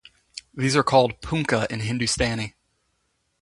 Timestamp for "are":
0.75-0.81